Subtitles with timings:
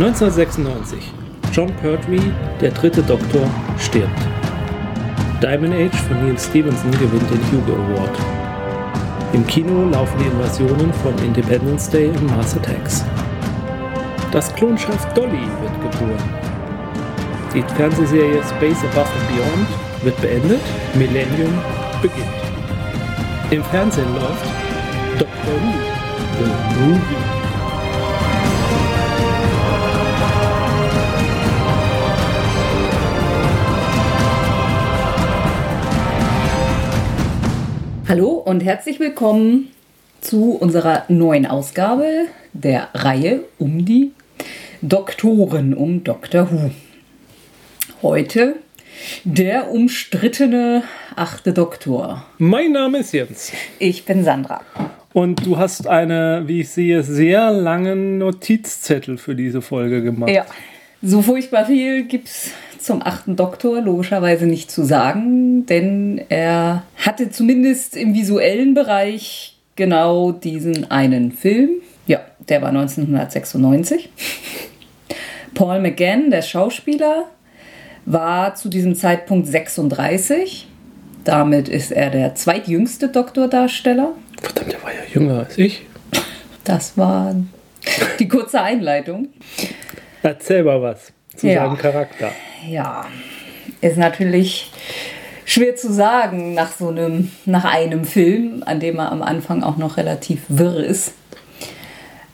[0.00, 1.12] 1996.
[1.52, 2.30] John Pertwee,
[2.60, 4.20] der dritte Doktor, stirbt.
[5.42, 8.16] Diamond Age von Neil Stevenson gewinnt den Hugo Award.
[9.32, 13.04] Im Kino laufen die Invasionen von Independence Day und Mars Attacks.
[14.30, 16.22] Das Klonschiff Dolly wird geboren.
[17.52, 20.60] Die Fernsehserie Space Above and Beyond wird beendet,
[20.94, 21.58] Millennium
[22.00, 22.28] beginnt.
[23.50, 24.46] Im Fernsehen läuft
[25.18, 25.72] Doctor Who,
[26.38, 27.37] The Movie.
[38.08, 39.68] Hallo und herzlich willkommen
[40.22, 44.12] zu unserer neuen Ausgabe der Reihe um die
[44.80, 46.50] Doktoren, um Dr.
[46.50, 46.70] Who.
[48.00, 48.56] Heute
[49.24, 50.84] der umstrittene
[51.16, 52.24] achte Doktor.
[52.38, 53.52] Mein Name ist Jens.
[53.78, 54.62] Ich bin Sandra.
[55.12, 60.30] Und du hast eine, wie ich sehe, sehr langen Notizzettel für diese Folge gemacht.
[60.30, 60.46] Ja,
[61.02, 67.30] so furchtbar viel gibt es zum achten Doktor logischerweise nicht zu sagen, denn er hatte
[67.30, 71.70] zumindest im visuellen Bereich genau diesen einen Film.
[72.06, 74.08] Ja, der war 1996.
[75.54, 77.24] Paul McGann, der Schauspieler,
[78.04, 80.66] war zu diesem Zeitpunkt 36.
[81.24, 84.12] Damit ist er der zweitjüngste Doktordarsteller.
[84.40, 85.84] Verdammt, der war ja jünger als ich.
[86.64, 87.34] Das war
[88.18, 89.28] die kurze Einleitung.
[90.22, 91.64] Erzähl mal was zu ja.
[91.64, 92.32] seinem Charakter.
[92.68, 93.06] Ja,
[93.80, 94.70] ist natürlich
[95.44, 99.76] schwer zu sagen nach so einem, nach einem Film, an dem er am Anfang auch
[99.76, 101.12] noch relativ wirr ist.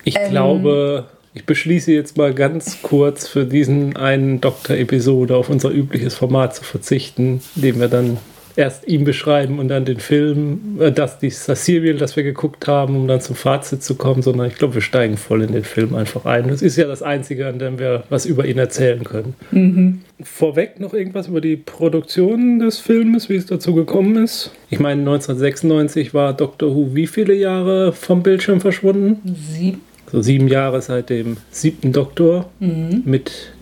[0.05, 5.71] Ich ähm, glaube, ich beschließe jetzt mal ganz kurz für diesen einen Doktor-Episode auf unser
[5.71, 8.19] übliches Format zu verzichten, indem wir dann
[8.57, 12.97] erst ihn beschreiben und dann den Film, äh, das, das Serial, das wir geguckt haben,
[12.97, 15.95] um dann zum Fazit zu kommen, sondern ich glaube, wir steigen voll in den Film
[15.95, 16.49] einfach ein.
[16.49, 19.35] Das ist ja das Einzige, an dem wir was über ihn erzählen können.
[19.51, 20.01] Mhm.
[20.23, 24.53] Vorweg noch irgendwas über die Produktion des Filmes, wie es dazu gekommen ist.
[24.71, 29.37] Ich meine, 1996 war Doctor Who wie viele Jahre vom Bildschirm verschwunden?
[29.51, 29.81] Sieben.
[30.13, 33.03] So sieben Jahre seit dem siebten Doktor, mhm.
[33.05, 33.53] mit,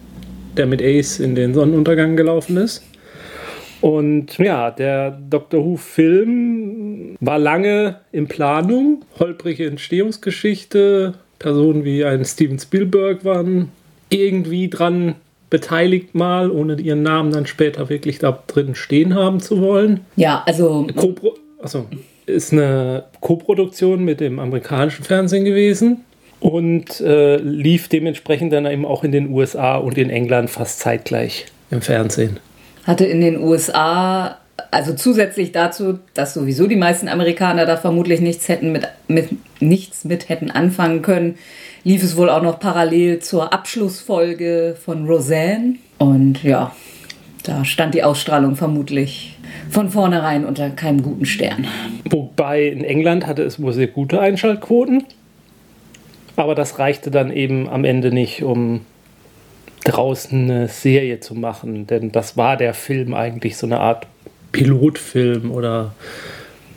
[0.57, 2.83] der mit Ace in den Sonnenuntergang gelaufen ist.
[3.83, 11.15] Und ja, der Doctor Who-Film war lange in Planung, holprige Entstehungsgeschichte.
[11.41, 13.71] Personen wie ein Steven Spielberg waren
[14.09, 15.17] irgendwie dran
[15.51, 20.01] beteiligt mal, ohne ihren Namen dann später wirklich da drin stehen haben zu wollen.
[20.15, 20.87] Ja, also.
[20.95, 21.15] Co
[21.61, 21.87] also
[22.27, 26.05] ist eine Koproduktion mit dem amerikanischen Fernsehen gewesen
[26.39, 31.47] und äh, lief dementsprechend dann eben auch in den USA und in England fast zeitgleich
[31.73, 32.39] im Fernsehen
[32.85, 34.39] hatte in den USA,
[34.71, 39.29] also zusätzlich dazu, dass sowieso die meisten Amerikaner da vermutlich nichts hätten mit, mit
[39.61, 41.37] nichts mit hätten anfangen können,
[41.85, 45.77] lief es wohl auch noch parallel zur Abschlussfolge von Roseanne.
[45.99, 46.73] Und ja,
[47.45, 49.39] da stand die Ausstrahlung vermutlich
[49.71, 51.67] von vornherein unter keinem guten Stern.
[52.09, 55.05] Wobei in England hatte es wohl sehr gute Einschaltquoten.
[56.37, 58.81] Aber das reichte dann eben am Ende nicht, um
[59.85, 64.07] draußen eine Serie zu machen, denn das war der Film eigentlich so eine Art
[64.53, 65.95] Pilotfilm oder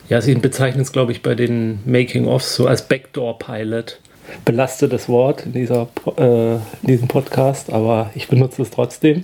[0.09, 3.99] ja, sie bezeichnen es, glaube ich, bei den Making-ofs so als Backdoor-Pilot.
[4.43, 9.21] Belastetes Wort in, dieser, äh, in diesem Podcast, aber ich benutze es trotzdem.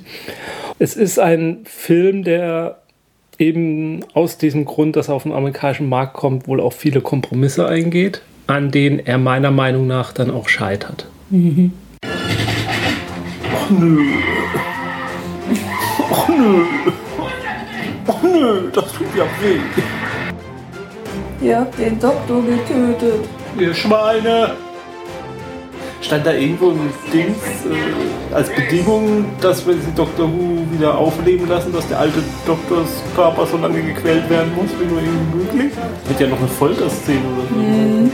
[0.77, 2.81] Es ist ein Film, der
[3.39, 7.67] eben aus diesem Grund, dass er auf den amerikanischen Markt kommt, wohl auch viele Kompromisse
[7.67, 11.07] eingeht, an denen er meiner Meinung nach dann auch scheitert.
[11.31, 11.73] Mhm
[13.71, 14.03] nö.
[16.11, 16.65] Ach nö.
[18.07, 19.59] Ach nö, das tut ja weh.
[21.45, 23.27] Ihr habt den Doktor getötet.
[23.57, 24.51] Ihr Schweine!
[26.01, 30.27] Stand da irgendwo ein Ding äh, als Bedingung, dass wenn sie Dr.
[30.27, 34.85] Who wieder aufleben lassen, dass der alte Doktors Körper so lange gequält werden muss, wie
[34.85, 35.71] nur irgendwie möglich?
[36.07, 37.55] Hätte ja noch eine Folterszene oder so.
[37.55, 38.11] Mm.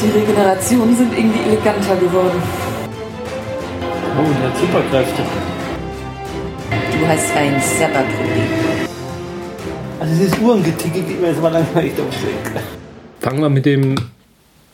[0.00, 2.40] Die Regenerationen sind irgendwie eleganter geworden.
[4.16, 5.22] Oh, der hat Superkräfte.
[6.92, 8.86] Du hast ein Serverproblem.
[9.98, 12.62] Also dieses Uhrengeticke geht mir jetzt mal langsam echt auf Weg.
[13.18, 13.96] Fangen wir mit dem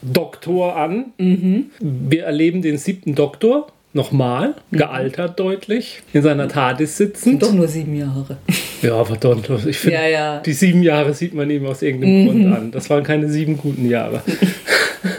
[0.02, 1.12] Doktor an.
[1.16, 1.70] Mhm.
[1.80, 4.78] Wir erleben den siebten Doktor nochmal, mhm.
[4.78, 7.42] gealtert deutlich, in seiner TARDIS sitzend.
[7.42, 8.38] Doch nur sieben Jahre.
[8.82, 9.50] Ja, verdammt.
[9.66, 10.40] Ich finde, ja, ja.
[10.40, 12.26] die sieben Jahre sieht man ihm aus irgendeinem mhm.
[12.26, 12.70] Grund an.
[12.70, 14.22] Das waren keine sieben guten Jahre.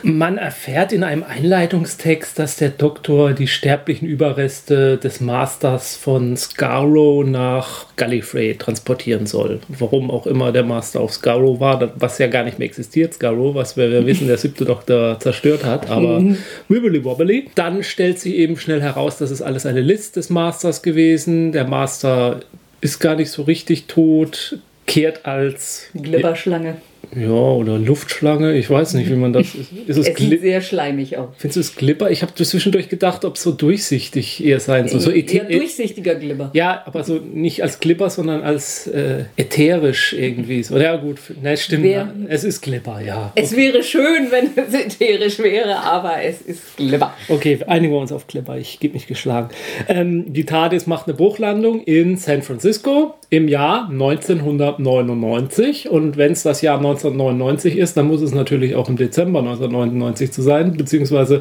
[0.04, 7.26] Man erfährt in einem Einleitungstext, dass der Doktor die sterblichen Überreste des Masters von Scarrow
[7.26, 9.60] nach Gallifrey transportieren soll.
[9.68, 13.56] Warum auch immer der Master auf Scarrow war, was ja gar nicht mehr existiert, Scarrow,
[13.56, 16.38] was wir, wir wissen, der siebte Doktor zerstört hat, aber mhm.
[16.68, 17.50] wibbly wobbly.
[17.56, 21.52] Dann stellt sich eben schnell heraus, das ist alles eine List des Masters gewesen.
[21.52, 22.42] Der Master
[22.80, 26.78] ist gar nicht so richtig tot, kehrt als Glibberschlange.
[27.16, 29.72] Ja, oder Luftschlange, ich weiß nicht, wie man das ist.
[29.88, 31.30] es, es sieht sehr schleimig aus.
[31.38, 32.10] Findest du es Glibber?
[32.10, 35.00] Ich habe zwischendurch gedacht, ob es so durchsichtig eher sein soll.
[35.02, 36.52] So eher durchsichtiger Glibber.
[36.54, 40.64] Ja, aber so nicht als Glibber, sondern als äh, ätherisch irgendwie.
[40.64, 41.84] So, ja, gut, ne, stimmt.
[41.84, 43.34] Wär, es ist Glibber, ja.
[43.36, 43.62] Es okay.
[43.62, 47.14] wäre schön, wenn es ätherisch wäre, aber es ist Glibber.
[47.28, 48.58] Okay, einigen wir uns auf Glibber.
[48.58, 49.50] Ich gebe mich geschlagen.
[49.90, 55.90] Ähm, die TARDIS macht eine Bruchlandung in San Francisco im Jahr 1999.
[55.90, 60.34] Und wenn es das Jahr 1999 ist, dann muss es natürlich auch im Dezember 1999
[60.34, 61.40] zu sein, beziehungsweise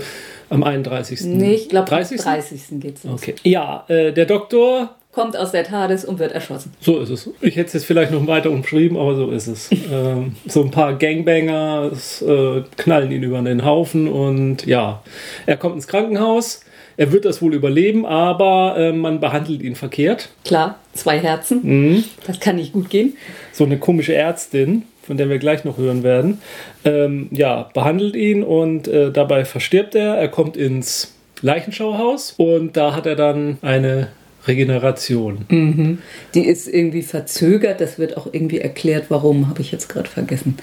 [0.49, 1.23] am 31.
[1.23, 2.21] Nee, ich glaube, 30.
[2.21, 2.81] 30.
[2.81, 3.21] geht's los.
[3.21, 3.35] Okay.
[3.43, 6.73] Ja, äh, der Doktor kommt aus der TARDIS und wird erschossen.
[6.81, 7.29] So ist es.
[7.41, 9.71] Ich hätte es jetzt vielleicht noch weiter umschrieben, aber so ist es.
[9.93, 11.91] ähm, so ein paar Gangbanger
[12.25, 15.03] äh, knallen ihn über den Haufen und ja,
[15.47, 16.61] er kommt ins Krankenhaus.
[17.01, 20.29] Er wird das wohl überleben, aber äh, man behandelt ihn verkehrt.
[20.45, 21.61] Klar, zwei Herzen.
[21.63, 22.05] Mhm.
[22.27, 23.17] Das kann nicht gut gehen.
[23.53, 26.43] So eine komische Ärztin, von der wir gleich noch hören werden,
[26.85, 30.17] ähm, ja, behandelt ihn und äh, dabei verstirbt er.
[30.17, 34.09] Er kommt ins Leichenschauhaus und da hat er dann eine
[34.47, 35.47] Regeneration.
[35.49, 35.99] Mhm.
[36.35, 37.81] Die ist irgendwie verzögert.
[37.81, 40.59] Das wird auch irgendwie erklärt, warum, habe ich jetzt gerade vergessen.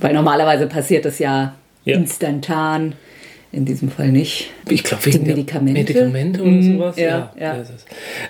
[0.00, 1.54] Weil normalerweise passiert das ja,
[1.84, 1.94] ja.
[1.94, 2.94] instantan
[3.52, 4.50] in diesem Fall nicht.
[4.68, 5.80] Ich glaube, wegen Medikamente.
[5.80, 6.96] Medikamente oder mhm, sowas.
[6.96, 7.56] Ja, ja.
[7.56, 7.64] Ja.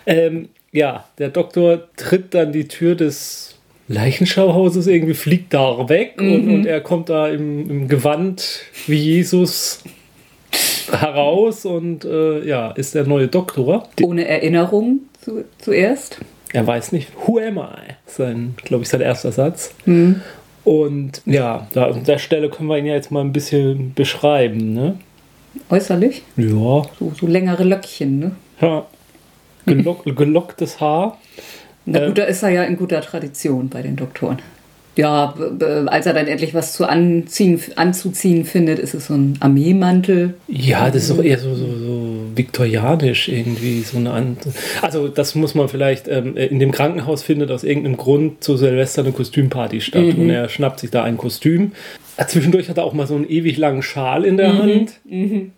[0.07, 3.57] Ähm, ja, der Doktor tritt dann die Tür des
[3.89, 6.33] Leichenschauhauses irgendwie, fliegt da weg mhm.
[6.33, 9.85] und, und, er kommt da im, im Gewand wie Jesus
[10.91, 13.89] heraus und äh, ja, ist der neue Doktor.
[14.03, 16.19] Ohne Erinnerung zu, zuerst.
[16.53, 17.95] Er weiß nicht, who am I?
[18.07, 19.75] Sein, glaube ich, sein erster Satz.
[19.87, 20.21] Mhm.
[20.65, 24.73] Und ja, da, an der Stelle können wir ihn ja jetzt mal ein bisschen beschreiben,
[24.73, 24.99] ne?
[25.71, 26.23] Äußerlich?
[26.37, 26.83] Ja.
[26.99, 28.33] So, so längere Löckchen, ne?
[28.61, 28.87] Ja.
[29.67, 31.19] Gelock, gelocktes Haar.
[31.85, 34.39] Na gut, da ist er ja in guter Tradition bei den Doktoren.
[34.95, 35.35] Ja,
[35.87, 40.35] als er dann endlich was zu anziehen, anzuziehen findet, ist es so ein Armeemantel.
[40.49, 43.81] Ja, das ist doch eher so, so, so viktorianisch irgendwie.
[43.81, 44.37] So eine An
[44.83, 49.03] also das muss man vielleicht, ähm, in dem Krankenhaus findet aus irgendeinem Grund zu Silvester
[49.03, 50.03] eine Kostümparty statt.
[50.03, 50.19] Mhm.
[50.19, 51.73] Und er schnappt sich da ein Kostüm.
[52.27, 54.59] Zwischendurch hat er auch mal so einen ewig langen Schal in der mhm.
[54.59, 54.93] Hand.
[55.05, 55.53] Mhm.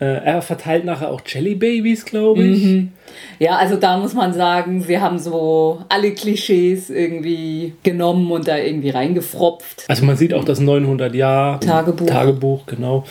[0.00, 2.64] Äh, er verteilt nachher auch Jelly Babies, glaube ich.
[2.64, 2.92] Mhm.
[3.40, 8.56] Ja, also da muss man sagen, sie haben so alle Klischees irgendwie genommen und da
[8.58, 9.84] irgendwie reingefropft.
[9.88, 12.06] Also man sieht auch das 900 Jahr Tagebuch.
[12.06, 13.04] Tagebuch, genau.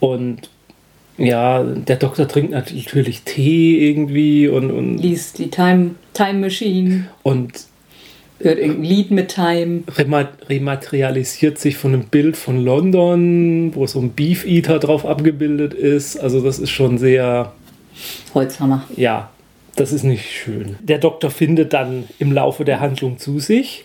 [0.00, 0.50] Und
[1.16, 7.06] ja, der Doktor trinkt natürlich Tee irgendwie und, und liest die Time, Time Machine.
[7.22, 7.52] Und
[8.44, 9.82] hört irgendein Lied mit Time.
[10.48, 16.18] Rematerialisiert sich von einem Bild von London, wo so ein Beef Eater drauf abgebildet ist.
[16.18, 17.52] Also das ist schon sehr.
[18.34, 18.84] Holzhammer.
[18.96, 19.30] Ja,
[19.76, 20.76] das ist nicht schön.
[20.80, 23.84] Der Doktor findet dann im Laufe der Handlung zu sich.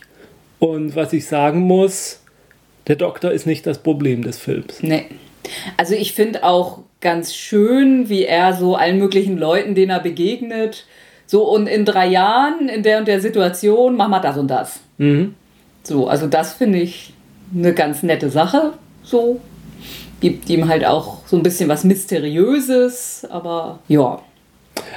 [0.60, 2.22] Und was ich sagen muss,
[2.88, 4.82] der Doktor ist nicht das Problem des Films.
[4.82, 5.06] Nee.
[5.78, 10.86] Also ich finde auch ganz schön, wie er so allen möglichen Leuten, denen er begegnet,
[11.29, 14.79] so, und in drei Jahren, in der und der Situation, machen wir das und das.
[14.98, 15.36] Mhm.
[15.83, 17.13] So, also das finde ich
[17.55, 18.74] eine ganz nette Sache.
[19.03, 19.39] So,
[20.21, 24.19] gibt ihm halt auch so ein bisschen was Mysteriöses, aber ja.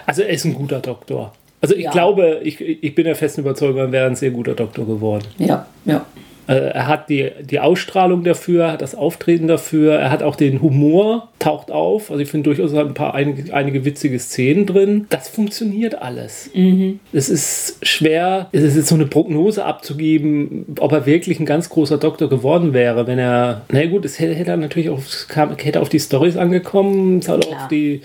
[0.06, 1.34] Also er ist ein guter Doktor.
[1.60, 1.90] Also ich ja.
[1.90, 5.26] glaube, ich, ich bin der festen Überzeugung, er wäre ein sehr guter Doktor geworden.
[5.36, 6.06] Ja, ja.
[6.48, 10.60] Äh, er hat die, die Ausstrahlung dafür, hat das Auftreten dafür, er hat auch den
[10.60, 12.10] Humor, taucht auf.
[12.10, 15.06] Also ich finde durchaus ein paar einige, einige witzige Szenen drin.
[15.10, 16.50] Das funktioniert alles.
[16.54, 17.00] Mhm.
[17.12, 21.68] Es ist schwer, es ist jetzt so eine Prognose abzugeben, ob er wirklich ein ganz
[21.68, 25.56] großer Doktor geworden wäre, wenn er, na gut, es hätte, hätte er natürlich auf, kam,
[25.56, 28.02] hätte auf die Stories angekommen, es hat auf die,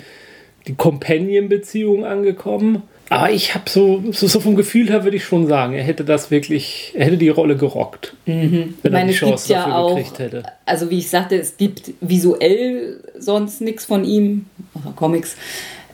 [0.67, 2.83] die Companion-Beziehung angekommen.
[3.09, 6.03] Aber ich habe so, so, so, vom Gefühl her würde ich schon sagen, er hätte
[6.03, 8.75] das wirklich, er hätte die Rolle gerockt, mhm.
[8.81, 10.43] wenn er die Chance dafür ja auch, gekriegt hätte.
[10.65, 14.45] Also wie ich sagte, es gibt visuell sonst nichts von ihm,
[14.95, 15.37] Comics,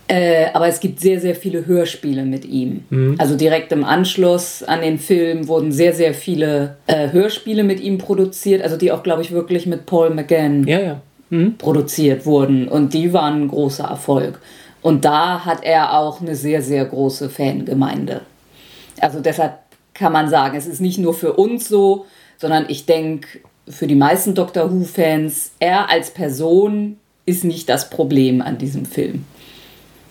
[0.08, 2.84] äh, aber es gibt sehr, sehr viele Hörspiele mit ihm.
[2.90, 3.16] Mhm.
[3.20, 7.98] Also direkt im Anschluss an den Film wurden sehr, sehr viele äh, Hörspiele mit ihm
[7.98, 11.02] produziert, also die auch, glaube ich, wirklich mit Paul McGann ja, ja.
[11.30, 11.58] Mhm.
[11.58, 14.40] produziert wurden und die waren ein großer Erfolg.
[14.84, 18.22] Und da hat er auch eine sehr, sehr große Fangemeinde.
[19.00, 19.60] Also deshalb
[19.94, 22.06] kann man sagen, es ist nicht nur für uns so,
[22.38, 28.42] sondern ich denke, für die meisten Doctor Who-Fans, er als Person ist nicht das Problem
[28.42, 29.26] an diesem Film.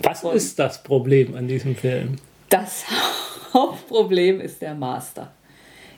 [0.03, 2.17] Was ist das Problem an diesem Film?
[2.49, 2.85] Das
[3.53, 5.31] Hauptproblem ist der Master.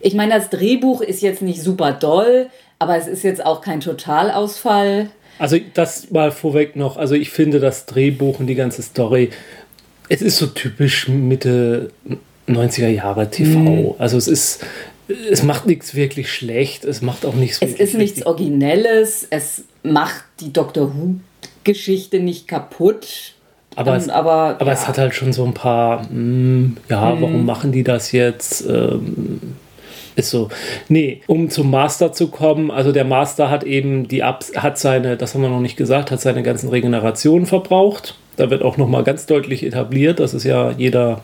[0.00, 3.80] Ich meine, das Drehbuch ist jetzt nicht super doll, aber es ist jetzt auch kein
[3.80, 5.08] Totalausfall.
[5.38, 6.96] Also das mal vorweg noch.
[6.96, 9.30] Also ich finde das Drehbuch und die ganze Story,
[10.08, 11.90] es ist so typisch Mitte
[12.48, 13.58] 90er Jahre TV.
[13.58, 13.94] Mhm.
[13.98, 14.64] Also es ist,
[15.30, 17.58] es macht nichts wirklich schlecht, es macht auch nichts.
[17.60, 21.16] Es ist nichts Originelles, es macht die Doctor Who
[21.64, 23.34] Geschichte nicht kaputt.
[23.76, 24.72] Aber, ähm, es, aber, aber ja.
[24.72, 27.22] es hat halt schon so ein paar, mh, hm, ja, mhm.
[27.22, 28.64] warum machen die das jetzt?
[28.68, 29.40] Ähm,
[30.16, 30.48] ist so.
[30.88, 35.16] Nee, um zum Master zu kommen, also der Master hat eben die Abs hat seine,
[35.16, 38.16] das haben wir noch nicht gesagt, hat seine ganzen Regenerationen verbraucht.
[38.36, 41.20] Da wird auch nochmal ganz deutlich etabliert, dass es ja jeder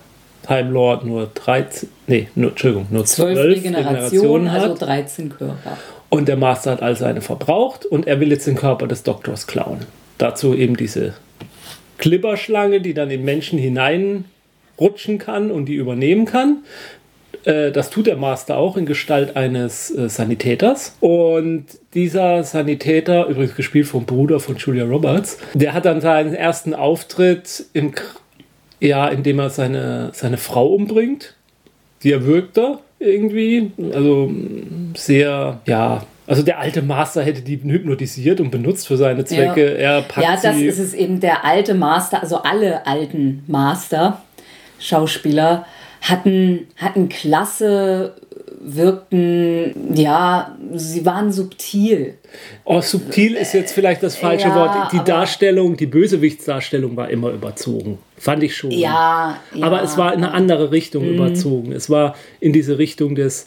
[0.46, 4.62] Time Lord nur 13, nee, nur, Entschuldigung, nur 12, 12 Regenerationen, hat.
[4.62, 5.76] also 13 Körper.
[6.08, 9.46] Und der Master hat all seine verbraucht und er will jetzt den Körper des Doktors
[9.46, 9.80] klauen.
[10.18, 11.14] Dazu eben diese
[11.98, 16.64] Klipperschlange, die dann in Menschen hineinrutschen kann und die übernehmen kann.
[17.44, 20.96] Äh, das tut der Master auch in Gestalt eines äh, Sanitäters.
[21.00, 26.74] Und dieser Sanitäter, übrigens gespielt vom Bruder von Julia Roberts, der hat dann seinen ersten
[26.74, 27.92] Auftritt im,
[28.80, 31.34] ja, indem er seine, seine Frau umbringt.
[32.02, 33.72] Die erwürgt er irgendwie.
[33.92, 34.30] Also
[34.94, 39.72] sehr, ja, also der alte Master hätte die hypnotisiert und benutzt für seine Zwecke.
[39.72, 41.18] Ja, er packt ja das ist es eben.
[41.18, 44.22] Der alte Master, also alle alten Master,
[44.78, 45.66] Schauspieler,
[46.00, 48.14] hatten, hatten klasse,
[48.60, 52.14] wirkten, ja, sie waren subtil.
[52.64, 54.92] Oh, subtil ist jetzt vielleicht das falsche ja, Wort.
[54.92, 57.98] Die Darstellung, die Bösewichtsdarstellung war immer überzogen.
[58.16, 58.70] Fand ich schon.
[58.70, 59.38] Ja.
[59.54, 61.14] ja aber es war in eine andere Richtung mhm.
[61.14, 61.72] überzogen.
[61.72, 63.46] Es war in diese Richtung des,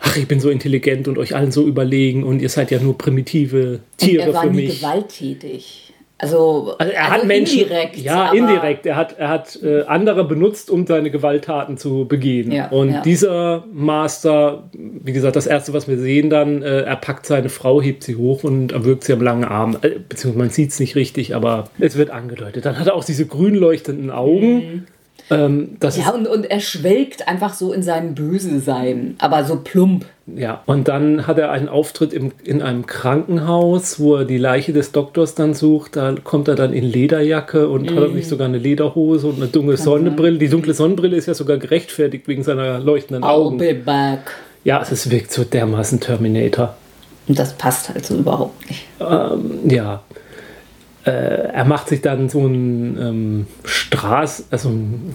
[0.00, 2.98] ach, ich bin so intelligent und euch allen so überlegen und ihr seid ja nur
[2.98, 4.68] primitive Tiere und er war für mich.
[4.68, 5.92] Nie gewalttätig.
[6.20, 7.96] Also, also er also hat Menschen, indirekt.
[7.96, 8.86] Ja, indirekt.
[8.86, 12.50] Er hat, er hat äh, andere benutzt, um seine Gewalttaten zu begehen.
[12.50, 13.02] Ja, und ja.
[13.02, 17.80] dieser Master, wie gesagt, das erste, was wir sehen, dann, äh, er packt seine Frau,
[17.80, 19.76] hebt sie hoch und erwürgt sie am langen Arm.
[19.80, 22.66] Äh, beziehungsweise man sieht es nicht richtig, aber es wird angedeutet.
[22.66, 24.54] Dann hat er auch diese grün leuchtenden Augen.
[24.54, 24.86] Mhm.
[25.30, 30.04] Ähm, ja, und, und er schwelgt einfach so in seinem Böse-Sein, aber so plump.
[30.36, 34.72] Ja, und dann hat er einen Auftritt im, in einem Krankenhaus, wo er die Leiche
[34.72, 35.96] des Doktors dann sucht.
[35.96, 37.96] Da kommt er dann in Lederjacke und mm.
[37.96, 40.32] hat er nicht sogar eine Lederhose und eine dunkle Kann Sonnenbrille.
[40.32, 40.40] Sein.
[40.40, 43.58] Die dunkle Sonnenbrille ist ja sogar gerechtfertigt wegen seiner leuchtenden I'll Augen.
[43.58, 44.30] Be back.
[44.64, 46.76] Ja, es wirkt so dermaßen Terminator.
[47.26, 48.86] Und das passt halt so überhaupt nicht.
[49.00, 50.02] Ähm, ja
[51.08, 55.14] äh, er macht sich dann so einen ähm, Straß, also einen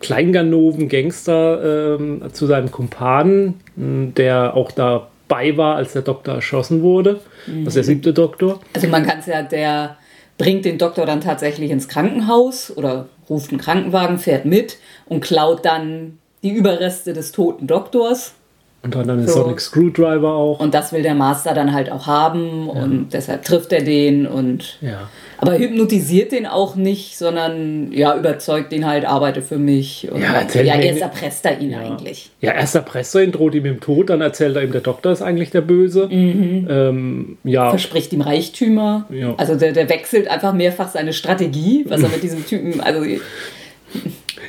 [0.00, 6.82] Kle Kleinganoven Gangster ähm, zu seinem Kumpanen, der auch dabei war, als der Doktor erschossen
[6.82, 7.20] wurde.
[7.46, 7.64] Mhm.
[7.64, 8.60] Das ist der siebte Doktor.
[8.74, 9.96] Also man kann es ja, der
[10.38, 15.64] bringt den Doktor dann tatsächlich ins Krankenhaus oder ruft einen Krankenwagen, fährt mit und klaut
[15.64, 18.34] dann die Überreste des toten Doktors.
[18.82, 19.42] Und dann so.
[19.42, 20.58] Sonic Screwdriver auch.
[20.58, 22.82] Und das will der Master dann halt auch haben ja.
[22.82, 24.78] und deshalb trifft er den und.
[24.80, 25.10] Ja.
[25.36, 30.04] Aber hypnotisiert den auch nicht, sondern ja, überzeugt ihn halt, arbeite für mich.
[30.04, 31.78] Ja, halt, ja erst erpresst er ihn ja.
[31.78, 32.30] eigentlich.
[32.40, 35.12] Ja, erst erpresst er ihn, droht ihm im Tod, dann erzählt er ihm, der Doktor
[35.12, 36.08] ist eigentlich der Böse.
[36.08, 36.66] Mhm.
[36.70, 37.70] Ähm, ja.
[37.70, 39.06] Verspricht ihm Reichtümer.
[39.10, 39.34] Ja.
[39.36, 42.80] Also der, der wechselt einfach mehrfach seine Strategie, was er mit diesem Typen.
[42.80, 43.04] Also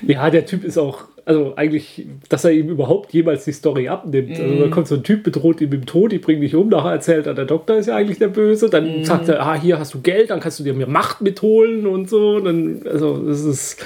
[0.07, 4.29] ja, der Typ ist auch also eigentlich, dass er ihm überhaupt jemals die Story abnimmt.
[4.29, 4.41] Mm.
[4.41, 4.71] Also da mhm.
[4.71, 7.27] kommt so ein Typ, bedroht ihn mit dem Tod, ich bringe dich um, nachher erzählt
[7.27, 9.05] er, der Doktor ist ja eigentlich der Böse, dann mm.
[9.05, 12.09] sagt er, ah, hier hast du Geld, dann kannst du dir mehr Macht mitholen und
[12.09, 12.39] so.
[12.39, 13.83] dann, also das ist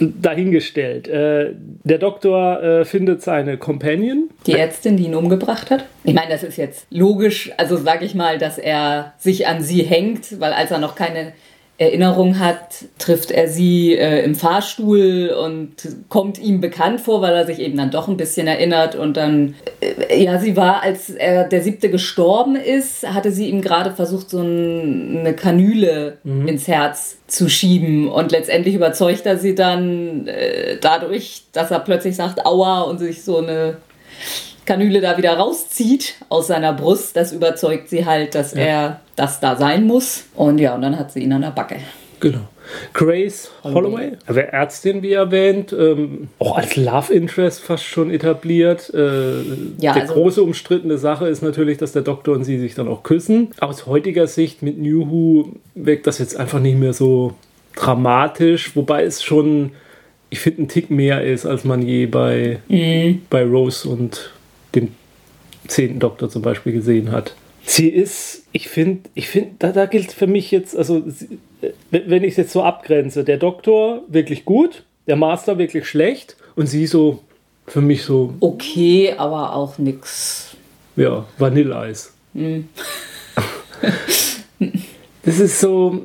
[0.00, 1.08] dahingestellt.
[1.08, 4.30] Äh, der Doktor äh, findet seine Companion.
[4.46, 5.84] Die Ärztin, die ihn umgebracht hat.
[6.04, 9.82] Ich meine, das ist jetzt logisch, also sage ich mal, dass er sich an sie
[9.82, 11.32] hängt, weil als er noch keine
[11.80, 15.70] Erinnerung hat, trifft er sie äh, im Fahrstuhl und
[16.10, 19.54] kommt ihm bekannt vor, weil er sich eben dann doch ein bisschen erinnert und dann,
[19.80, 24.28] äh, ja, sie war, als er der siebte gestorben ist, hatte sie ihm gerade versucht,
[24.28, 26.46] so ein, eine Kanüle mhm.
[26.48, 32.14] ins Herz zu schieben und letztendlich überzeugt er sie dann äh, dadurch, dass er plötzlich
[32.14, 33.78] sagt, aua und sich so eine
[34.64, 38.60] Kanüle da wieder rauszieht aus seiner Brust, das überzeugt sie halt, dass ja.
[38.60, 40.24] er das da sein muss.
[40.34, 41.76] Und ja, und dann hat sie ihn an der Backe.
[42.20, 42.40] Genau.
[42.92, 48.92] Grace Holloway, also Ärztin wie erwähnt, ähm, auch als Love Interest fast schon etabliert.
[48.94, 49.40] Äh,
[49.78, 52.86] ja, die also große umstrittene Sache ist natürlich, dass der Doktor und sie sich dann
[52.86, 53.48] auch küssen.
[53.58, 57.34] Aus heutiger Sicht mit New Who wirkt das jetzt einfach nicht mehr so
[57.74, 59.72] dramatisch, wobei es schon,
[60.28, 63.22] ich finde, ein Tick mehr ist, als man je bei, mhm.
[63.30, 64.30] bei Rose und
[64.74, 64.88] dem
[65.66, 67.34] zehnten Doktor zum Beispiel gesehen hat.
[67.62, 71.04] Sie ist, ich finde, ich finde, da, da gilt für mich jetzt, also
[71.90, 76.66] wenn ich es jetzt so abgrenze, der Doktor wirklich gut, der Master wirklich schlecht und
[76.66, 77.20] sie so
[77.66, 78.34] für mich so.
[78.40, 80.56] Okay, aber auch nix.
[80.96, 82.12] Ja, Vanilleeis.
[82.32, 82.60] Mm.
[85.22, 86.00] das ist so.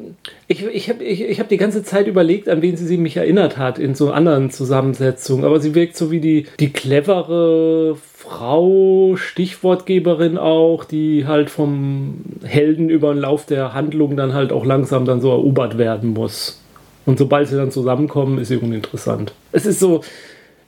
[0.48, 3.18] Ich, ich habe ich, ich hab die ganze Zeit überlegt, an wen sie, sie mich
[3.18, 5.44] erinnert hat in so anderen Zusammensetzungen.
[5.44, 12.89] Aber sie wirkt so wie die, die clevere Frau, Stichwortgeberin auch, die halt vom Helden
[12.89, 16.62] über den Lauf der Handlung dann halt auch langsam dann so erobert werden muss.
[17.05, 19.34] Und sobald sie dann zusammenkommen, ist sie uninteressant.
[19.51, 20.01] Es ist so,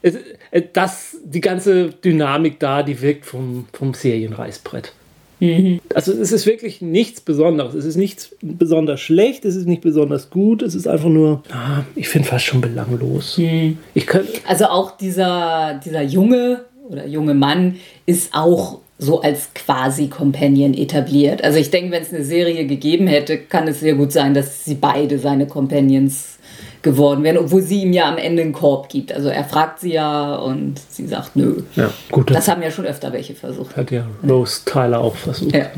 [0.01, 0.15] es,
[0.51, 4.93] äh, das, die ganze Dynamik da, die wirkt vom, vom Serienreißbrett.
[5.39, 5.79] Mhm.
[5.93, 7.73] Also es ist wirklich nichts Besonderes.
[7.73, 11.83] Es ist nichts besonders schlecht, es ist nicht besonders gut, es ist einfach nur, ah,
[11.95, 13.37] ich finde fast schon belanglos.
[13.37, 13.77] Mhm.
[13.93, 17.75] Ich kann, also auch dieser, dieser junge oder junge Mann
[18.05, 21.43] ist auch so als quasi Companion etabliert.
[21.43, 24.65] Also ich denke, wenn es eine Serie gegeben hätte, kann es sehr gut sein, dass
[24.65, 26.37] sie beide seine Companions
[26.81, 29.11] geworden wären, obwohl sie ihm ja am Ende einen Korb gibt.
[29.11, 31.61] Also er fragt sie ja und sie sagt nö.
[31.75, 32.31] Ja, gut.
[32.31, 33.75] Das haben ja schon öfter welche versucht.
[33.75, 35.55] Hat ja Rose Tyler auch versucht.
[35.55, 35.69] Ja.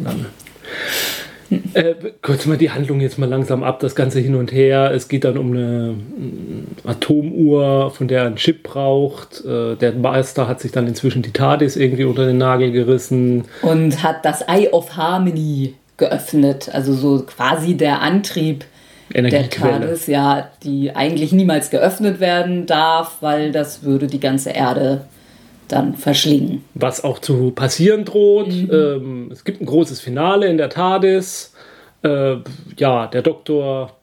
[1.74, 4.92] Äh, kurz mal die Handlung jetzt mal langsam ab, das Ganze hin und her.
[4.94, 5.96] Es geht dann um eine
[6.86, 9.44] Atomuhr, von der er einen Chip braucht.
[9.46, 13.46] Äh, der Meister hat sich dann inzwischen die TARDIS irgendwie unter den Nagel gerissen.
[13.62, 16.70] Und hat das Eye of Harmony geöffnet.
[16.72, 18.66] Also so quasi der Antrieb
[19.14, 25.02] der TARDIS, ja, die eigentlich niemals geöffnet werden darf, weil das würde die ganze Erde
[25.72, 26.64] dann verschlingen.
[26.74, 28.50] Was auch zu passieren droht.
[28.50, 28.70] Mhm.
[28.72, 31.54] Ähm, es gibt ein großes Finale in der TARDIS.
[32.04, 32.38] Äh,
[32.78, 33.96] ja, der Doktor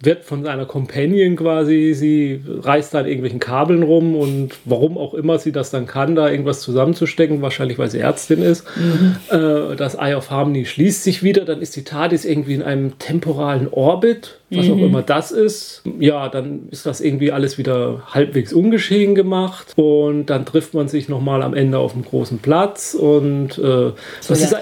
[0.00, 5.12] wird von seiner Companion quasi, sie reißt da an irgendwelchen Kabeln rum und warum auch
[5.12, 8.64] immer sie das dann kann, da irgendwas zusammenzustecken, wahrscheinlich weil sie Ärztin ist.
[8.76, 9.16] Mhm.
[9.30, 12.98] Äh, das Eye of Harmony schließt sich wieder, dann ist die TARDIS irgendwie in einem
[12.98, 14.72] temporalen Orbit was mhm.
[14.72, 15.82] auch immer das ist.
[15.98, 21.08] Ja, dann ist das irgendwie alles wieder halbwegs ungeschehen gemacht und dann trifft man sich
[21.08, 23.92] nochmal am Ende auf dem großen Platz und äh,
[24.26, 24.56] was, ist,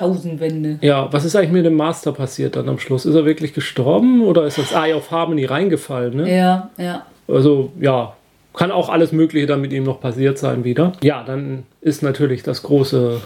[0.83, 3.07] ja, was ist eigentlich mit dem Master passiert dann am Schluss?
[3.07, 6.17] Ist er wirklich gestorben oder ist das Eye of Harmony reingefallen?
[6.17, 6.37] Ne?
[6.37, 7.07] Ja, ja.
[7.29, 8.15] Also ja,
[8.55, 10.93] kann auch alles Mögliche dann mit ihm noch passiert sein wieder.
[11.03, 13.21] Ja, dann ist natürlich das große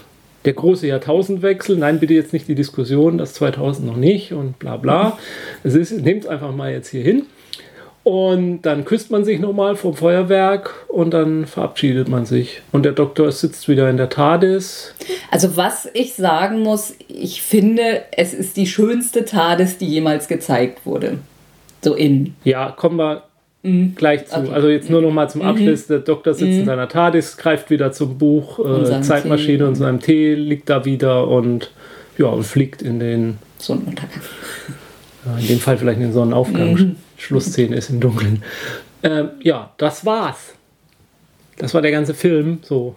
[0.45, 4.77] der große Jahrtausendwechsel, nein, bitte jetzt nicht die Diskussion, das 2000 noch nicht und bla
[4.77, 5.17] bla.
[5.63, 7.25] Es ist, nehmt es einfach mal jetzt hier hin.
[8.03, 12.63] Und dann küsst man sich nochmal vom Feuerwerk und dann verabschiedet man sich.
[12.71, 14.95] Und der Doktor sitzt wieder in der TARDIS.
[15.29, 20.83] Also was ich sagen muss, ich finde, es ist die schönste TARDIS, die jemals gezeigt
[20.85, 21.19] wurde.
[21.83, 22.35] So in.
[22.43, 23.23] Ja, kommen wir
[23.63, 23.93] Mhm.
[23.95, 24.39] Gleich zu.
[24.39, 24.51] Okay.
[24.53, 25.47] Also jetzt nur noch mal zum mhm.
[25.47, 25.87] Abschluss.
[25.87, 26.59] Der Doktor sitzt mhm.
[26.59, 29.63] in seiner TARDIS, greift wieder zum Buch, äh, Zeitmaschine Tee.
[29.63, 31.71] und seinem Tee, liegt da wieder und
[32.17, 34.21] ja, und fliegt in den Sonnenuntergang.
[35.25, 36.73] Ja, in dem Fall vielleicht in den Sonnenaufgang.
[36.73, 36.95] Mhm.
[37.17, 38.43] Schlussszene ist im Dunkeln.
[39.03, 40.53] Ähm, ja, das war's.
[41.57, 42.59] Das war der ganze Film.
[42.63, 42.95] So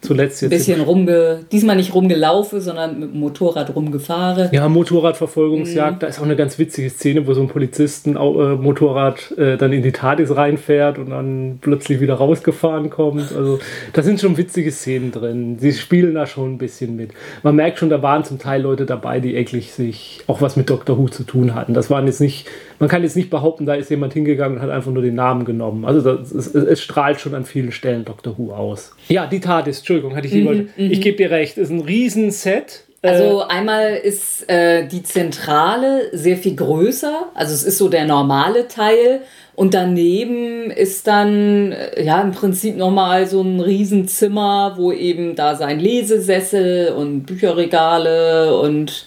[0.00, 0.52] zuletzt jetzt.
[0.52, 4.48] Ein bisschen rumge, diesmal nicht rumgelaufen, sondern mit dem Motorrad rumgefahren.
[4.52, 5.96] Ja, Motorradverfolgungsjagd.
[5.96, 5.98] Mhm.
[6.00, 9.72] Da ist auch eine ganz witzige Szene, wo so ein Polizisten äh, Motorrad äh, dann
[9.72, 13.34] in die TARDIS reinfährt und dann plötzlich wieder rausgefahren kommt.
[13.36, 13.58] Also
[13.92, 15.58] da sind schon witzige Szenen drin.
[15.58, 17.10] Sie spielen da schon ein bisschen mit.
[17.42, 20.70] Man merkt schon, da waren zum Teil Leute dabei, die eigentlich sich auch was mit
[20.70, 20.98] Dr.
[20.98, 21.74] Who zu tun hatten.
[21.74, 22.46] Das waren jetzt nicht,
[22.80, 25.44] man kann jetzt nicht behaupten, da ist jemand hingegangen und hat einfach nur den Namen
[25.44, 25.84] genommen.
[25.84, 28.36] Also das, es, es strahlt schon an vielen Stellen Dr.
[28.38, 28.92] Who aus.
[29.08, 31.02] Ja, die TARDIS, Entschuldigung, hatte ich die mhm, Ich mhm.
[31.02, 32.84] gebe dir recht, ist ein Riesenset.
[33.02, 38.06] Also äh, einmal ist äh, die Zentrale sehr viel größer, also es ist so der
[38.06, 39.22] normale Teil
[39.54, 45.54] und daneben ist dann äh, ja im Prinzip nochmal so ein Riesenzimmer, wo eben da
[45.54, 49.06] sein Lesesessel und Bücherregale und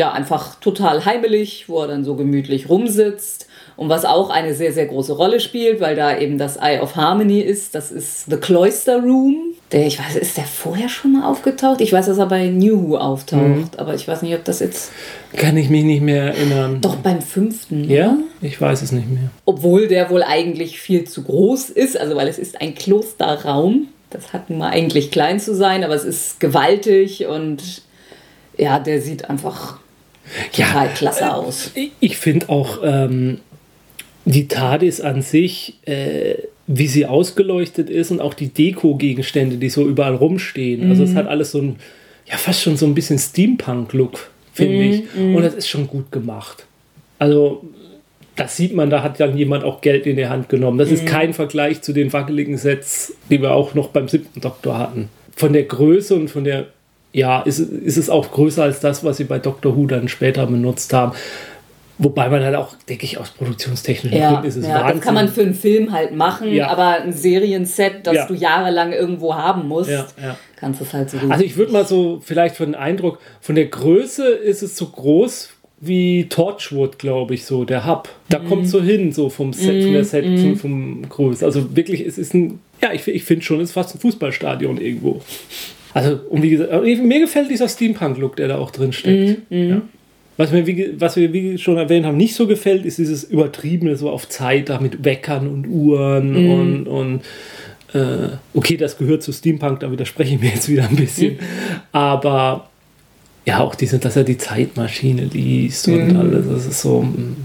[0.00, 3.46] ja einfach total heimelig, wo er dann so gemütlich rumsitzt.
[3.76, 6.96] Und was auch eine sehr, sehr große Rolle spielt, weil da eben das Eye of
[6.96, 9.54] Harmony ist, das ist The Cloister Room.
[9.72, 11.80] Der, ich weiß, ist der vorher schon mal aufgetaucht?
[11.80, 13.68] Ich weiß, dass er bei New Who auftaucht, mhm.
[13.76, 14.90] aber ich weiß nicht, ob das jetzt.
[15.36, 16.80] Kann ich mich nicht mehr erinnern.
[16.80, 17.88] Doch beim fünften.
[17.88, 18.08] Ja?
[18.08, 18.18] Oder?
[18.42, 19.30] Ich weiß es nicht mehr.
[19.44, 23.88] Obwohl der wohl eigentlich viel zu groß ist, also weil es ist ein Klosterraum.
[24.10, 27.82] Das hat nun mal eigentlich klein zu sein, aber es ist gewaltig und
[28.58, 29.78] ja, der sieht einfach
[30.52, 31.72] total ja, klasse aus.
[32.00, 33.38] Ich finde auch, ähm,
[34.24, 36.34] die TARDIS an sich, äh,
[36.66, 40.84] wie sie ausgeleuchtet ist und auch die Deko-Gegenstände, die so überall rumstehen.
[40.84, 40.90] Mhm.
[40.90, 41.16] Also es mhm.
[41.16, 41.76] hat alles so ein,
[42.26, 44.90] ja fast schon so ein bisschen Steampunk-Look, finde mhm.
[44.90, 45.02] ich.
[45.14, 45.36] Mhm.
[45.36, 46.64] Und das ist schon gut gemacht.
[47.18, 47.64] Also
[48.36, 50.78] das sieht man, da hat dann jemand auch Geld in die Hand genommen.
[50.78, 51.08] Das ist mhm.
[51.08, 55.08] kein Vergleich zu den wackeligen Sets, die wir auch noch beim siebten Doktor hatten.
[55.34, 56.66] Von der Größe und von der
[57.12, 60.46] ja, ist, ist es auch größer als das, was sie bei Doctor Who dann später
[60.46, 61.12] benutzt haben.
[62.02, 64.96] Wobei man halt auch, denke ich, aus produktionstechnischen Ja, Gründen ist es ja Wahnsinn.
[64.96, 66.68] das kann man für einen Film halt machen, Ja.
[66.68, 68.26] aber ein Serienset, das Ja.
[68.26, 69.90] du jahrelang irgendwo haben musst,
[70.56, 73.54] kannst du es halt so Also ich würde mal so, vielleicht von den Eindruck, von
[73.54, 75.50] der Größe ist es so groß
[75.82, 78.08] wie Torchwood, glaube ich, so, der Hub.
[78.30, 78.44] Da Mhm.
[78.46, 81.44] kommt so hin, so vom Set, von der Set, vom, vom Größe.
[81.44, 84.78] Also wirklich, es ist ein, ja, ich, ich finde schon, es ist fast ein Fußballstadion
[84.80, 85.20] irgendwo.
[85.94, 89.50] Also, und wie gesagt, mir gefällt dieser Steampunk-Look, der da auch drin steckt.
[89.50, 89.82] Mhm, Ja.
[90.36, 93.96] Was, mir, wie, was wir wie schon erwähnt haben, nicht so gefällt, ist dieses Übertriebene,
[93.96, 96.50] so auf Zeit, da mit Weckern und Uhren Mhm.
[96.52, 97.20] und, und
[97.92, 101.38] äh, okay, das gehört zu Steampunk, da widerspreche ich mir jetzt wieder ein bisschen.
[101.92, 102.69] Aber
[103.46, 107.36] ja, auch diese, dass er die Zeitmaschine liest und alles, das ist so, mm,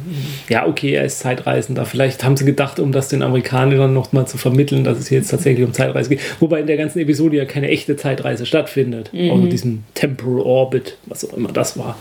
[0.49, 1.85] ja, okay, er ist Zeitreisender.
[1.85, 5.19] Vielleicht haben sie gedacht, um das den Amerikanern noch mal zu vermitteln, dass es hier
[5.19, 6.19] jetzt tatsächlich um Zeitreise geht.
[6.41, 9.09] Wobei in der ganzen Episode ja keine echte Zeitreise stattfindet.
[9.31, 11.97] Außer diesem Temporal Orbit, was auch immer das war.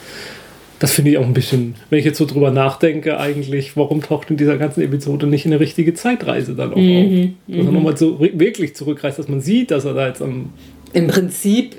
[0.80, 4.28] Das finde ich auch ein bisschen, wenn ich jetzt so drüber nachdenke, eigentlich, warum taucht
[4.30, 7.28] in dieser ganzen Episode nicht eine richtige Zeitreise dann auch auf?
[7.46, 10.52] Dass er nochmal so wirklich zurückreist, dass man sieht, dass er da jetzt am.
[10.92, 11.76] Im Prinzip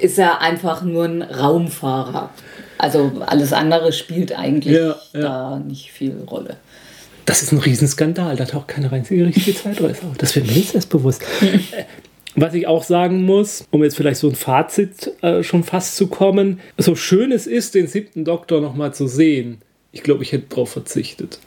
[0.00, 2.30] ist er einfach nur ein Raumfahrer.
[2.78, 5.20] Also alles andere spielt eigentlich Ja, ja.
[5.20, 6.56] da nicht viel Rolle.
[7.26, 10.18] Das ist ein Riesenskandal, da taucht keine einzige richtige Zeitreise auf.
[10.18, 11.22] Das wird mir jetzt erst bewusst.
[12.36, 16.08] Was ich auch sagen muss, um jetzt vielleicht so ein Fazit äh, schon fast zu
[16.08, 19.58] kommen, so schön es ist, den siebten Doktor nochmal zu sehen,
[19.92, 21.38] ich glaube, ich hätte darauf verzichtet.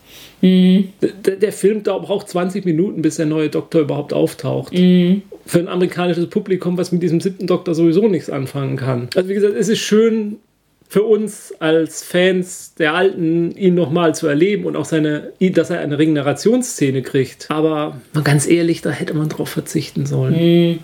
[0.42, 4.72] Der, der Film braucht 20 Minuten, bis der neue Doktor überhaupt auftaucht.
[5.48, 9.10] Für ein amerikanisches Publikum, was mit diesem siebten Doktor sowieso nichts anfangen kann.
[9.16, 10.38] Also wie gesagt, es ist schön
[10.90, 15.80] für uns als Fans der Alten, ihn nochmal zu erleben und auch seine, dass er
[15.80, 17.48] eine Regenerationsszene kriegt.
[17.50, 20.80] Aber mal ganz ehrlich, da hätte man drauf verzichten sollen.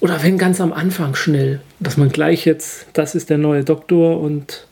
[0.00, 4.20] Oder wenn ganz am Anfang schnell, dass man gleich jetzt, das ist der neue Doktor
[4.20, 4.66] und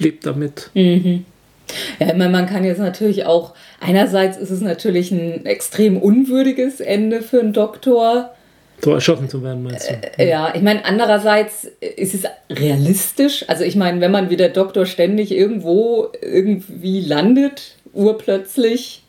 [0.00, 0.70] lebt damit.
[0.74, 6.80] Ja, ich meine, man kann jetzt natürlich auch, einerseits ist es natürlich ein extrem unwürdiges
[6.80, 8.34] Ende für einen Doktor.
[8.82, 10.24] So erschossen zu werden, meinst du?
[10.24, 13.44] Ja, ich meine, andererseits ist es realistisch.
[13.48, 19.02] Also ich meine, wenn man wie der Doktor ständig irgendwo irgendwie landet, urplötzlich,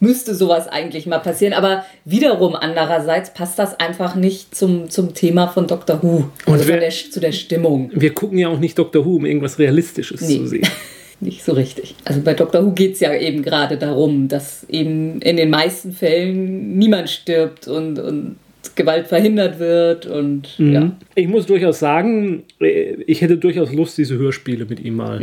[0.00, 1.52] müsste sowas eigentlich mal passieren.
[1.52, 6.30] Aber wiederum andererseits passt das einfach nicht zum, zum Thema von Doctor Who.
[6.46, 7.90] Und Also von der, zu der Stimmung.
[7.94, 10.36] Wir gucken ja auch nicht Doctor Who, um irgendwas Realistisches Nee.
[10.38, 10.66] zu sehen.
[11.20, 11.96] Nicht so richtig.
[12.04, 15.90] Also bei Doctor Who geht es ja eben gerade darum, dass eben in den meisten
[15.90, 18.36] Fällen niemand stirbt und, und
[18.74, 20.96] Gewalt verhindert wird und ja.
[21.14, 25.20] Ich muss durchaus sagen, äh, ich hätte durchaus Lust, diese Hörspiele mit ihm mal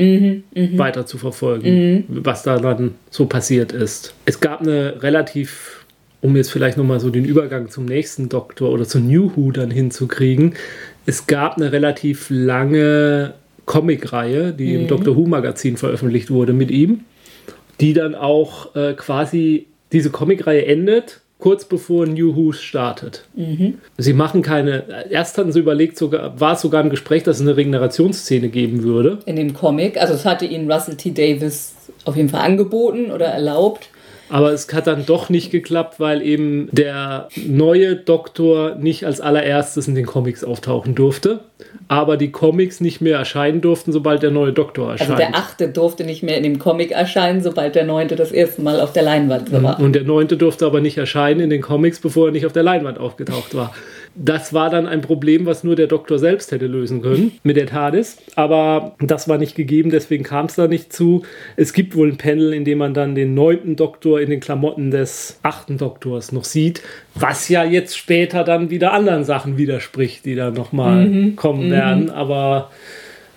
[0.53, 4.13] weiter zu verfolgen, was da dann so passiert ist.
[4.25, 5.85] Es gab eine relativ,
[6.21, 9.71] um jetzt vielleicht nochmal so den Übergang zum nächsten Doktor oder zu New Who dann
[9.71, 10.53] hinzukriegen,
[11.05, 17.01] es gab eine relativ lange Comicreihe, die im Doctor Who Magazin veröffentlicht wurde mit ihm,
[17.79, 23.23] die dann auch äh, quasi diese Comicreihe endet, kurz bevor New Who startet.
[23.99, 25.05] Sie machen keine.
[25.11, 28.81] Erst hatten sie überlegt, sogar, war es sogar im Gespräch, dass es eine Regenerationsszene geben
[28.81, 29.19] würde.
[29.27, 30.01] in dem Comic.
[30.01, 31.11] Also es hatte ihnen Russell T.
[31.11, 33.89] Davis auf jeden Fall angeboten oder erlaubt.
[34.29, 39.87] Aber es hat dann doch nicht geklappt, weil eben der neue Doktor nicht als allererstes
[39.87, 41.41] in den Comics auftauchen durfte.
[41.87, 45.19] Aber die Comics nicht mehr erscheinen durften, sobald der neue Doktor Also erscheint.
[45.19, 48.79] der achte durfte nicht mehr in dem Comic erscheinen, sobald der neunte das erste Mal
[48.79, 49.79] auf der Leinwand war.
[49.79, 52.63] Und der neunte durfte aber nicht erscheinen in den Comics, bevor er nicht auf der
[52.63, 53.73] Leinwand aufgetaucht war.
[54.15, 57.67] Das war dann ein Problem, was nur der Doktor selbst hätte lösen können mit der
[57.67, 58.17] TARDIS.
[58.35, 61.23] Aber das war nicht gegeben, deswegen kam es da nicht zu.
[61.57, 64.89] Es gibt wohl ein Panel, in dem man dann den neunten Doktor in den Klamotten
[64.89, 66.81] des achten Doktors noch sieht,
[67.13, 72.09] was ja jetzt später dann wieder anderen Sachen widerspricht, die dann nochmal kommen werden.
[72.09, 72.71] Aber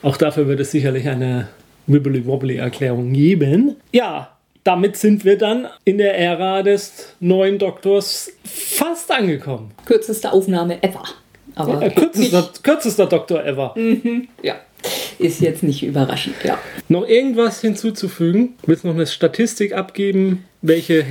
[0.03, 1.49] auch dafür wird es sicherlich eine
[1.89, 3.77] Wibbly-Wobbly-Erklärung geben.
[3.93, 4.31] Ja,
[4.69, 9.71] damit sind wir dann in der Ära des neuen Doktors fast angekommen.
[9.87, 11.05] Kürzeste Aufnahme ever.
[11.55, 13.75] Aber Äh, kürzester, kürzester Doktor ever.
[14.43, 14.57] ja,
[15.19, 16.59] ist jetzt nicht überraschend, ja.
[16.89, 18.57] Noch irgendwas hinzuzufügen?
[18.67, 21.07] Willst du noch eine Statistik abgeben, welche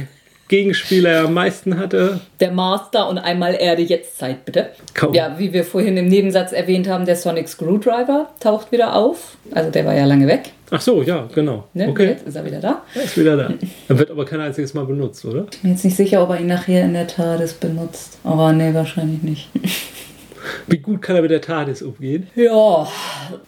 [0.48, 2.22] Gegenspieler er am meisten hatte?
[2.40, 4.70] Der Master und einmal Erde jetzt Zeit, bitte.
[4.94, 5.14] Kaum.
[5.14, 9.36] Ja, wie wir vorhin im Nebensatz erwähnt haben, der Sonic Screwdriver taucht wieder auf.
[9.52, 10.52] Also der war ja lange weg.
[10.70, 11.66] Ach so, ja, genau.
[11.74, 11.90] Ne?
[11.90, 12.82] Okay, Jetzt ist er wieder da.
[12.96, 13.54] er ist wieder da.
[13.88, 15.46] Er wird aber kein einziges Mal benutzt, oder?
[15.52, 18.18] Ich bin jetzt nicht sicher, ob er ihn nachher in der TARDIS benutzt.
[18.24, 19.50] Aber nee, wahrscheinlich nicht.
[20.68, 22.28] Wie gut kann er mit der TARDIS umgehen?
[22.36, 22.88] Ja,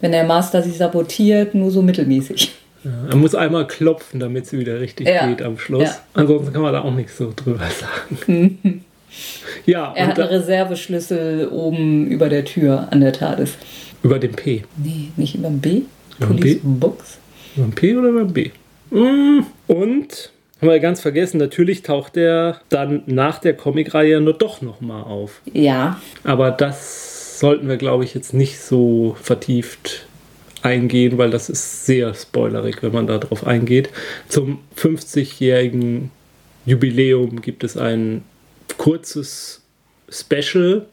[0.00, 2.52] wenn der Master sich sabotiert, nur so mittelmäßig.
[2.84, 5.26] Ja, er muss einmal klopfen, damit sie wieder richtig Ja.
[5.26, 5.82] geht am Schluss.
[5.84, 5.96] Ja.
[6.14, 8.84] Ansonsten kann man da auch nichts so drüber sagen.
[9.66, 13.54] ja, Er und hat einen Reserveschlüssel oben über der Tür an der TARDIS.
[14.02, 14.62] Über dem P.
[14.82, 15.82] Nee, nicht über dem B?
[16.18, 16.60] Über Police B?
[16.62, 17.18] Box?
[17.56, 18.50] Über dem P oder über dem B?
[18.90, 19.44] Mm.
[19.66, 25.02] Und, haben wir ganz vergessen, natürlich taucht er dann nach der Comicreihe nur doch nochmal
[25.04, 25.40] auf.
[25.52, 30.06] Ja, Aber das sollten wir, glaube ich, jetzt nicht so vertieft
[30.62, 33.90] eingehen, weil das ist sehr spoilerig, wenn man da drauf eingeht.
[34.28, 36.10] Zum 50-jährigen
[36.66, 38.22] Jubiläum gibt es ein
[38.76, 39.62] kurzes
[40.08, 40.86] Special,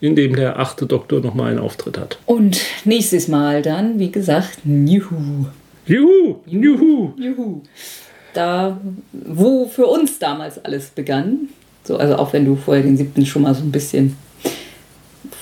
[0.00, 2.18] in dem der achte Doktor nochmal einen Auftritt hat.
[2.26, 5.46] und nächstes Mal dann, wie gesagt, Juhu.
[5.86, 6.36] Juhu!
[6.46, 7.12] Juhu!
[7.18, 7.62] Juhu.
[8.32, 8.80] Da,
[9.12, 11.48] wo für uns damals alles begann,
[11.84, 14.16] so, also auch wenn du vorher den siebten schon mal so ein bisschen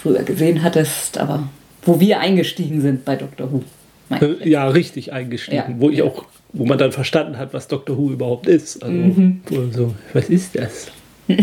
[0.02, 1.48] früher gesehen hattest, aber
[1.82, 3.62] wo wir eingestiegen sind bei Doctor Who.
[4.10, 5.74] Äh, Ja, richtig eingestiegen, Ja.
[5.78, 8.82] wo ich auch, wo man dann verstanden hat, was Doctor Who überhaupt ist.
[8.82, 9.40] Also, Mhm.
[9.72, 10.88] so, was ist das?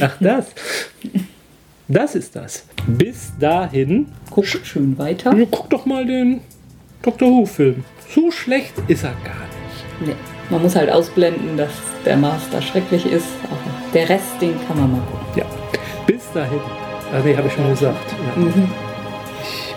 [0.02, 0.48] Ach, das.
[1.88, 2.66] Das ist das.
[2.88, 5.36] Bis dahin, Guck schön weiter.
[5.36, 6.42] ja, guck doch mal den
[7.04, 7.84] Doctor Who-Film.
[8.14, 10.08] So schlecht ist er gar nicht.
[10.08, 10.16] Nee,
[10.50, 11.70] man muss halt ausblenden, dass
[12.04, 13.60] der Master schrecklich ist, aber
[13.94, 15.28] der Rest, den kann man mal gucken.
[15.36, 15.46] Ja,
[16.08, 16.60] bis dahin.
[17.14, 18.12] Ah, nee, habe ich schon gesagt.
[18.36, 18.42] Ja.
[18.42, 18.68] Mhm.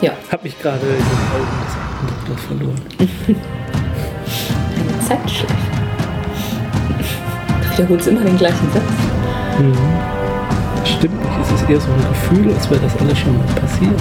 [0.01, 1.03] Ja, Hab mich gerade in den
[1.35, 2.81] Augen des alten Doktors verloren.
[4.77, 5.55] eine Zeitschleife.
[7.61, 8.93] Du wiederholst immer den gleichen Satz.
[10.85, 14.01] Stimmt nicht, es ist eher so ein Gefühl, als wäre das alles schon mal passiert.